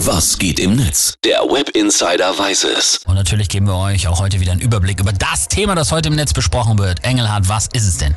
Was 0.00 0.38
geht 0.38 0.60
im 0.60 0.76
Netz? 0.76 1.14
Der 1.24 1.38
Web 1.40 1.70
Insider 1.70 2.38
weiß 2.38 2.64
es. 2.64 3.00
Und 3.06 3.14
natürlich 3.14 3.48
geben 3.48 3.66
wir 3.66 3.76
euch 3.76 4.06
auch 4.08 4.20
heute 4.20 4.40
wieder 4.40 4.52
einen 4.52 4.60
Überblick 4.60 5.00
über 5.00 5.12
das 5.12 5.48
Thema, 5.48 5.74
das 5.74 5.90
heute 5.90 6.10
im 6.10 6.16
Netz 6.16 6.34
besprochen 6.34 6.78
wird. 6.78 7.02
Engelhardt, 7.02 7.48
was 7.48 7.68
ist 7.72 7.88
es 7.88 7.96
denn? 7.96 8.14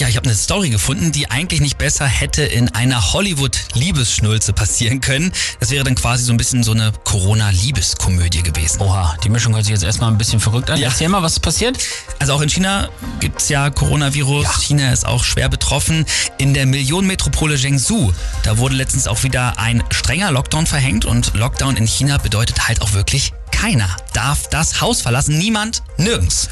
Ja, 0.00 0.08
ich 0.08 0.16
habe 0.16 0.24
eine 0.24 0.34
Story 0.34 0.70
gefunden, 0.70 1.12
die 1.12 1.30
eigentlich 1.30 1.60
nicht 1.60 1.76
besser 1.76 2.06
hätte 2.06 2.42
in 2.42 2.74
einer 2.74 3.12
Hollywood-Liebesschnulze 3.12 4.54
passieren 4.54 5.02
können. 5.02 5.30
Das 5.60 5.68
wäre 5.68 5.84
dann 5.84 5.94
quasi 5.94 6.24
so 6.24 6.32
ein 6.32 6.38
bisschen 6.38 6.62
so 6.62 6.72
eine 6.72 6.90
Corona-Liebeskomödie 7.04 8.42
gewesen. 8.42 8.80
Oha, 8.80 9.14
die 9.22 9.28
Mischung 9.28 9.52
hört 9.54 9.66
sich 9.66 9.72
jetzt 9.72 9.82
erstmal 9.82 10.10
ein 10.10 10.16
bisschen 10.16 10.40
verrückt 10.40 10.70
an. 10.70 10.80
Ja. 10.80 10.88
Erzähl 10.88 11.10
mal, 11.10 11.22
was 11.22 11.34
ist 11.34 11.40
passiert? 11.40 11.76
Also 12.18 12.32
auch 12.32 12.40
in 12.40 12.48
China 12.48 12.88
gibt's 13.20 13.50
ja 13.50 13.68
Coronavirus. 13.68 14.44
Ja. 14.44 14.52
China 14.52 14.90
ist 14.90 15.04
auch 15.04 15.22
schwer 15.22 15.50
betroffen. 15.50 16.06
In 16.38 16.54
der 16.54 16.64
Millionenmetropole 16.64 17.58
Zhengzhou, 17.58 18.14
da 18.42 18.56
wurde 18.56 18.76
letztens 18.76 19.06
auch 19.06 19.22
wieder 19.22 19.58
ein 19.58 19.84
strenger 19.90 20.32
Lockdown 20.32 20.66
verhängt. 20.66 21.04
Und 21.04 21.34
Lockdown 21.34 21.76
in 21.76 21.86
China 21.86 22.16
bedeutet 22.16 22.68
halt 22.68 22.80
auch 22.80 22.94
wirklich, 22.94 23.34
keiner 23.50 23.94
darf 24.14 24.48
das 24.48 24.80
Haus 24.80 25.02
verlassen. 25.02 25.36
Niemand, 25.36 25.82
nirgends. 25.98 26.48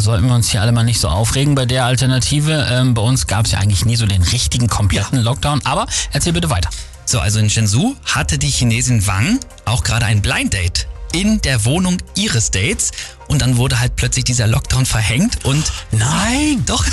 Sollten 0.00 0.26
wir 0.26 0.34
uns 0.34 0.50
hier 0.50 0.60
alle 0.60 0.72
mal 0.72 0.82
nicht 0.84 1.00
so 1.00 1.08
aufregen 1.08 1.54
bei 1.54 1.66
der 1.66 1.84
Alternative. 1.84 2.66
Ähm, 2.70 2.94
bei 2.94 3.02
uns 3.02 3.26
gab 3.26 3.46
es 3.46 3.52
ja 3.52 3.58
eigentlich 3.58 3.84
nie 3.84 3.96
so 3.96 4.06
den 4.06 4.22
richtigen, 4.22 4.68
kompletten 4.68 5.20
Lockdown. 5.20 5.60
Aber 5.64 5.86
erzähl 6.12 6.32
bitte 6.32 6.50
weiter. 6.50 6.70
So, 7.04 7.20
also 7.20 7.38
in 7.38 7.50
Shenzhou 7.50 7.94
hatte 8.04 8.38
die 8.38 8.48
Chinesin 8.50 9.06
Wang 9.06 9.38
auch 9.64 9.84
gerade 9.84 10.06
ein 10.06 10.22
Blind 10.22 10.54
Date 10.54 10.86
in 11.12 11.40
der 11.42 11.64
Wohnung 11.64 11.98
ihres 12.14 12.50
Dates 12.50 12.90
und 13.28 13.42
dann 13.42 13.56
wurde 13.56 13.78
halt 13.80 13.96
plötzlich 13.96 14.24
dieser 14.24 14.46
Lockdown 14.46 14.86
verhängt 14.86 15.44
und 15.44 15.70
Nein! 15.90 16.62
doch, 16.66 16.84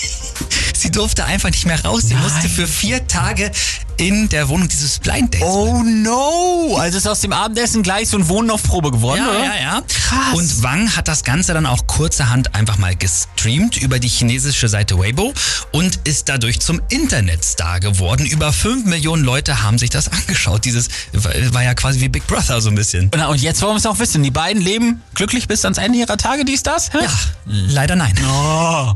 sie 0.74 0.90
durfte 0.90 1.24
einfach 1.24 1.50
nicht 1.50 1.66
mehr 1.66 1.82
raus. 1.84 2.02
Sie 2.04 2.14
Nein. 2.14 2.24
musste 2.24 2.48
für 2.48 2.66
vier 2.66 3.06
Tage 3.06 3.52
in 3.96 4.28
der 4.28 4.48
Wohnung 4.48 4.68
dieses 4.68 4.98
Blind 4.98 5.34
Dates. 5.34 5.46
Oh 5.46 5.82
no! 5.82 6.71
Also 6.82 6.98
ist 6.98 7.06
aus 7.06 7.20
dem 7.20 7.32
Abendessen 7.32 7.84
gleich 7.84 8.08
so 8.08 8.18
ein 8.18 8.26
Wohnen 8.28 8.50
auf 8.50 8.64
Probe 8.64 8.90
geworden, 8.90 9.22
Ja, 9.24 9.30
oder? 9.30 9.44
ja, 9.44 9.54
ja. 9.62 9.82
Krass. 9.88 10.34
Und 10.34 10.62
Wang 10.64 10.96
hat 10.96 11.06
das 11.06 11.22
Ganze 11.22 11.54
dann 11.54 11.64
auch 11.64 11.86
kurzerhand 11.86 12.56
einfach 12.56 12.76
mal 12.76 12.96
gestreamt 12.96 13.76
über 13.76 14.00
die 14.00 14.08
chinesische 14.08 14.68
Seite 14.68 14.98
Weibo 14.98 15.32
und 15.70 16.00
ist 16.02 16.28
dadurch 16.28 16.58
zum 16.58 16.80
Internetstar 16.88 17.78
geworden. 17.78 18.26
Über 18.26 18.52
5 18.52 18.84
Millionen 18.86 19.22
Leute 19.22 19.62
haben 19.62 19.78
sich 19.78 19.90
das 19.90 20.08
angeschaut. 20.08 20.64
Dieses 20.64 20.88
war 21.12 21.62
ja 21.62 21.74
quasi 21.74 22.00
wie 22.00 22.08
Big 22.08 22.26
Brother 22.26 22.60
so 22.60 22.68
ein 22.70 22.74
bisschen. 22.74 23.12
Na, 23.16 23.28
und 23.28 23.40
jetzt 23.40 23.62
wollen 23.62 23.74
wir 23.74 23.78
es 23.78 23.86
auch 23.86 24.00
wissen. 24.00 24.24
Die 24.24 24.32
beiden 24.32 24.60
leben 24.60 25.02
glücklich 25.14 25.46
bis 25.46 25.64
ans 25.64 25.78
Ende 25.78 25.98
ihrer 25.98 26.16
Tage, 26.16 26.44
die 26.44 26.52
ist 26.54 26.66
das? 26.66 26.92
Hä? 26.92 26.98
Ja, 27.00 27.10
leider 27.46 27.94
nein. 27.94 28.14
Oh. 28.28 28.92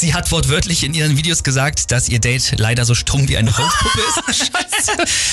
Sie 0.00 0.14
hat 0.14 0.32
wortwörtlich 0.32 0.82
in 0.82 0.94
ihren 0.94 1.18
Videos 1.18 1.42
gesagt, 1.42 1.90
dass 1.92 2.08
ihr 2.08 2.20
Date 2.20 2.54
leider 2.58 2.86
so 2.86 2.94
stumm 2.94 3.28
wie 3.28 3.36
eine 3.36 3.54
Holzpuppe 3.54 3.98
ist. 4.30 4.50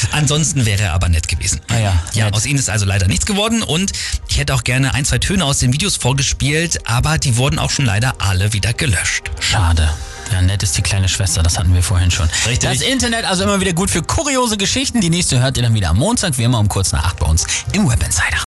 Ansonsten 0.12 0.66
wäre 0.66 0.84
er 0.84 0.94
aber 0.94 1.08
nett 1.08 1.30
gewesen. 1.30 1.62
Ah 1.70 1.78
ja, 1.78 2.04
Ja, 2.14 2.26
nett. 2.26 2.34
aus 2.34 2.46
ihnen 2.46 2.60
ist 2.60 2.70
also 2.70 2.86
leider 2.86 3.08
nichts 3.08 3.26
geworden 3.26 3.64
und 3.64 3.94
ich 4.28 4.38
hätte 4.38 4.54
auch 4.54 4.66
gerne 4.66 4.94
ein, 4.94 5.06
zwei 5.06 5.20
Töne 5.20 5.46
aus 5.46 5.60
den 5.60 5.72
Videos 5.72 5.96
vorgespielt, 5.96 6.86
aber 6.86 7.18
die 7.18 7.38
wurden 7.38 7.60
auch 7.60 7.70
schon 7.72 7.86
leider 7.86 8.16
alle 8.20 8.52
wieder 8.52 8.74
gelöscht. 8.74 9.32
Schade. 9.40 9.90
Ja, 10.34 10.42
nett 10.42 10.62
ist 10.64 10.76
die 10.78 10.82
kleine 10.82 11.08
Schwester, 11.08 11.42
das 11.42 11.58
hatten 11.58 11.74
wir 11.74 11.82
vorhin 11.82 12.12
schon. 12.12 12.28
Richtig. 12.46 12.70
Das 12.70 12.82
Internet 12.82 13.24
also 13.24 13.44
immer 13.44 13.62
wieder 13.62 13.72
gut 13.72 13.90
für 13.90 14.02
kuriose 14.02 14.58
Geschichten. 14.58 15.00
Die 15.00 15.10
nächste 15.10 15.40
hört 15.40 15.56
ihr 15.56 15.64
dann 15.64 15.74
wieder 15.76 15.92
am 15.92 15.98
Montag, 15.98 16.38
wie 16.38 16.44
immer 16.44 16.60
um 16.60 16.68
kurz 16.68 16.92
nach 16.92 17.06
acht 17.06 17.20
bei 17.20 17.26
uns 17.28 17.46
im 17.72 17.88
Web 17.90 18.04
Insider. 18.04 18.44